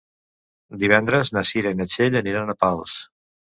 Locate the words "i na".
1.77-1.89